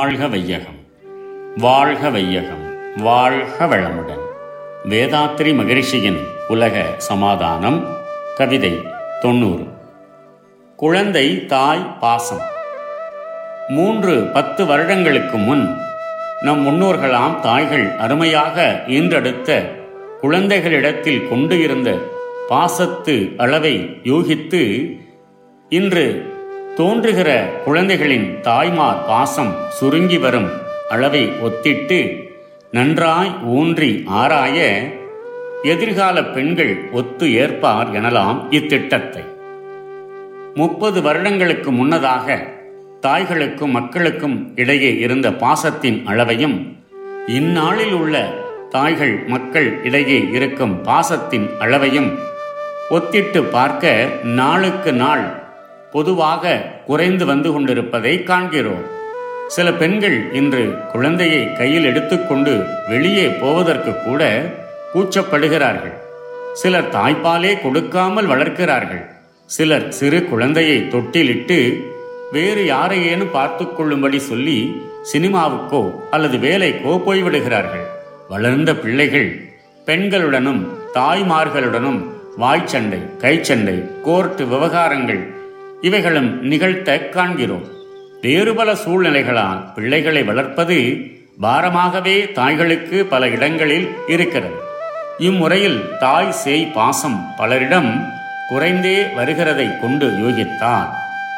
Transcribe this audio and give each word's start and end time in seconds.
வாழ்க 0.00 0.26
வையகம். 0.26 0.74
வாழ்க 1.56 2.10
வையகம். 2.10 2.74
வாழ்க 2.96 3.64
வளமுடன். 3.64 4.24
வேதாத்ரி 4.88 5.54
மகிழ்ச்சியின் 5.54 6.18
உலக 6.48 6.94
சமாதானம் 6.98 7.96
கவிதை 8.36 8.82
தொண்ணூறு. 9.20 9.66
குழந்தை 10.76 11.46
தாய் 11.46 11.96
பாசம். 12.00 12.40
மூன்று 13.68 14.22
பத்து 14.22 14.66
வருடங்களுக்கு 14.66 15.36
முன் 15.36 15.76
நம் 16.40 16.66
முன்னோர்களாம் 16.66 17.40
தாய்கள் 17.40 17.96
அருமையாக 17.96 18.84
ஈன்றெடுத்த 18.86 19.70
குழந்தைகளிடத்தில் 20.20 21.28
கொண்டு 21.28 21.62
இருந்த 21.62 21.98
பாசத்து 22.48 23.30
அளவை 23.36 24.00
யூகித்து 24.02 24.96
இன்று 25.68 26.34
தோன்றுகிற 26.76 27.60
குழந்தைகளின் 27.64 28.40
தாய்மார் 28.40 29.06
பாசம் 29.06 29.54
சுருங்கி 29.68 30.18
வரும் 30.18 30.50
அளவை 30.88 31.28
ஒத்திட்டு 31.28 32.28
நன்றாய் 32.70 33.38
ஊன்றி 33.44 34.02
ஆராய 34.06 34.80
எதிர்கால 35.62 36.24
பெண்கள் 36.24 36.88
ஒத்து 36.92 37.32
ஏற்பார் 37.32 37.90
எனலாம் 37.92 38.42
இத்திட்டத்தை. 38.50 39.24
முப்பது 40.54 41.02
வருடங்களுக்கு 41.02 41.72
முன்னதாக 41.72 42.46
தாய்களுக்கும் 43.02 43.70
மக்களுக்கும் 43.70 44.52
இடையே 44.54 44.98
இருந்த 44.98 45.30
பாசத்தின் 45.30 46.06
அளவையும் 46.06 46.76
இந்நாளில் 47.26 47.92
உள்ள 47.92 48.34
தாய்கள் 48.70 49.24
மக்கள் 49.26 49.84
இடையே 49.84 50.28
இருக்கும் 50.32 50.84
பாசத்தின் 50.84 51.50
அளவையும் 51.58 52.18
ஒத்திட்டு 52.90 53.42
பார்க்க 53.42 54.08
நாளுக்கு 54.22 54.92
நாள் 54.92 55.45
பொதுவாக 55.92 56.54
குறைந்து 56.86 57.24
வந்து 57.26 57.52
கொண்டிருப்பதை 57.52 58.22
காண்கிறோம். 58.22 58.84
சில 59.48 59.72
பெண்கள் 59.72 60.32
இன்று 60.32 60.64
குழந்தையை 60.92 61.52
கையில் 61.52 61.84
எடுத்துக்கொண்டு 61.84 62.52
வெளியே 62.88 63.26
போவதற்கு 63.28 63.92
கூட 64.04 64.22
கூச்சப்படுகிறார்கள். 64.92 65.94
சிலர் 66.52 66.88
தாய்ப்பாலே 66.88 67.60
கொடுக்காமல் 67.60 68.26
வளர்க்கிறார்கள். 68.26 69.04
சிலர் 69.46 69.88
சிறு 69.88 70.18
குழந்தையை 70.24 70.78
தொட்டிலிட்டு 70.94 71.58
வேறு 72.32 72.62
யாரையேனும் 72.64 73.30
பார்த்து 73.30 73.64
கொள்ளும்படி 73.72 74.18
சொல்லி 74.18 74.58
சினிமாவுக்கோ 75.12 75.82
அல்லது 76.10 76.36
வேலைக்கோ 76.36 76.92
போய்விடுகிறார்கள். 77.06 77.86
வளர்ந்த 78.28 78.70
பிள்ளைகள் 78.74 79.28
பெண்களுடனும் 79.86 80.62
தாய்மார்களுடனும் 80.94 82.00
வாய்ச்சண்டை 82.38 83.00
கைச்சண்டை 83.22 83.76
கோர்ட்டு 84.02 84.44
விவகாரங்கள் 84.46 85.22
இவைகளும் 85.80 86.42
நிகழ்த்த 86.42 86.98
காண்கிறோம். 86.98 87.66
வேறு 88.22 88.54
பல 88.54 88.74
சூழ்நிலைகளால் 88.74 89.72
பிள்ளைகளை 89.74 90.22
வளர்ப்பது 90.22 90.96
பாரமாகவே 91.42 92.32
தாய்களுக்கு 92.32 93.02
பல 93.02 93.28
இடங்களில் 93.28 93.88
இருக்கிறது. 94.06 94.54
இம்முறையில் 95.18 95.98
தாய் 95.98 96.32
சேய் 96.32 96.66
பாசம் 96.66 97.26
பலரிடம் 97.36 98.08
குறைந்தே 98.48 99.02
வருகிறதை 99.02 99.80
கொண்டு 99.80 100.08
யோகித்தால் 100.10 100.88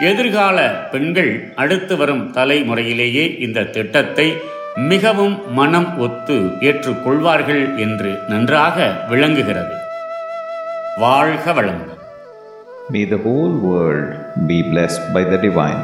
எதிர்கால 0.00 0.88
பெண்கள் 0.92 1.52
அடுத்து 1.56 1.96
வரும் 1.96 2.32
தலைமுறையிலேயே 2.34 3.40
இந்த 3.40 3.62
திட்டத்தை 3.62 4.36
மிகவும் 4.76 5.52
மனம் 5.52 5.98
ஒத்து 5.98 6.34
ஏற்றுக்கொள்வார்கள் 6.60 7.76
என்று 7.76 8.18
நன்றாக 8.28 9.04
விளங்குகிறது. 9.08 9.74
வாழ்க 10.96 11.52
வளமுடன். 11.52 11.99
May 12.92 13.04
the 13.04 13.18
whole 13.18 13.52
world 13.56 14.48
be 14.48 14.62
blessed 14.68 15.02
by 15.14 15.22
the 15.22 15.36
divine. 15.38 15.82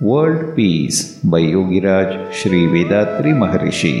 World 0.00 0.56
Peace 0.56 0.98
by 1.32 1.40
Yogiraj 1.40 2.32
Sri 2.32 2.60
Vedatri 2.74 3.32
Maharishi. 3.40 3.96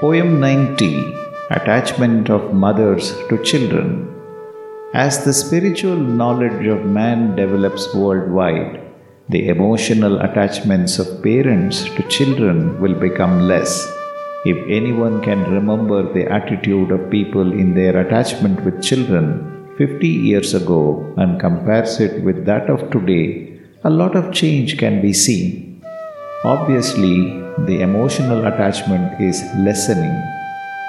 Poem 0.00 0.38
90 0.38 1.12
Attachment 1.50 2.30
of 2.30 2.54
Mothers 2.54 3.08
to 3.28 3.42
Children. 3.42 3.88
As 4.94 5.24
the 5.24 5.32
spiritual 5.32 5.96
knowledge 5.96 6.68
of 6.68 6.86
man 6.98 7.34
develops 7.34 7.92
worldwide, 7.92 8.80
the 9.28 9.48
emotional 9.48 10.20
attachments 10.20 11.00
of 11.00 11.20
parents 11.20 11.82
to 11.96 12.04
children 12.18 12.80
will 12.80 12.94
become 12.94 13.40
less. 13.48 13.74
If 14.44 14.58
anyone 14.78 15.20
can 15.20 15.42
remember 15.50 16.00
the 16.12 16.26
attitude 16.30 16.92
of 16.92 17.10
people 17.10 17.52
in 17.64 17.74
their 17.74 17.98
attachment 18.06 18.64
with 18.64 18.80
children 18.80 19.45
50 19.78 20.08
years 20.08 20.54
ago 20.54 21.14
and 21.18 21.38
compares 21.38 22.00
it 22.00 22.22
with 22.24 22.46
that 22.46 22.70
of 22.70 22.90
today, 22.90 23.60
a 23.84 23.90
lot 23.90 24.16
of 24.16 24.32
change 24.32 24.78
can 24.78 25.02
be 25.02 25.12
seen. 25.12 25.82
Obviously, 26.44 27.42
the 27.66 27.80
emotional 27.82 28.46
attachment 28.46 29.20
is 29.20 29.42
lessening. 29.58 30.16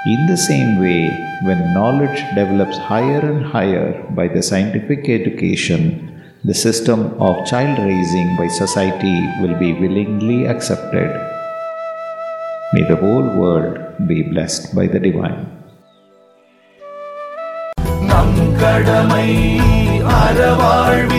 In 0.05 0.25
the 0.27 0.37
same 0.37 0.79
way, 0.79 1.09
when 1.43 1.73
knowledge 1.73 2.19
develops 2.35 2.77
higher 2.77 3.19
and 3.19 3.43
higher 3.45 4.03
by 4.11 4.29
the 4.29 4.41
scientific 4.41 5.09
education, 5.09 6.23
the 6.45 6.53
system 6.53 7.19
of 7.19 7.45
child 7.45 7.77
raising 7.79 8.37
by 8.37 8.47
society 8.47 9.19
will 9.41 9.57
be 9.59 9.73
willingly 9.73 10.45
accepted. 10.45 11.11
May 12.71 12.83
the 12.87 12.95
whole 12.95 13.27
world 13.35 14.07
be 14.07 14.23
blessed 14.23 14.73
by 14.73 14.87
the 14.87 14.99
divine. 14.99 15.56
கடமை 18.61 19.29
அறவாழ்வி 20.19 21.16